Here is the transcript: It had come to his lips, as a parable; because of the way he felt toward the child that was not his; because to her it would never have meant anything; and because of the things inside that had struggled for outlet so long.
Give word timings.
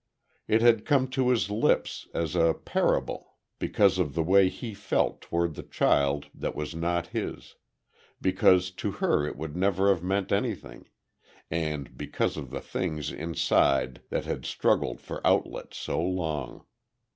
It 0.47 0.63
had 0.63 0.83
come 0.83 1.09
to 1.09 1.29
his 1.29 1.51
lips, 1.51 2.07
as 2.11 2.35
a 2.35 2.55
parable; 2.55 3.35
because 3.59 3.99
of 3.99 4.15
the 4.15 4.23
way 4.23 4.49
he 4.49 4.73
felt 4.73 5.21
toward 5.21 5.53
the 5.53 5.61
child 5.61 6.25
that 6.33 6.55
was 6.55 6.73
not 6.73 7.09
his; 7.09 7.53
because 8.19 8.71
to 8.81 8.93
her 8.93 9.27
it 9.27 9.35
would 9.37 9.55
never 9.55 9.89
have 9.89 10.01
meant 10.01 10.31
anything; 10.31 10.87
and 11.51 11.95
because 11.95 12.35
of 12.35 12.49
the 12.49 12.61
things 12.61 13.11
inside 13.11 14.01
that 14.09 14.25
had 14.25 14.43
struggled 14.43 15.01
for 15.01 15.21
outlet 15.23 15.71
so 15.75 16.01
long. 16.01 16.65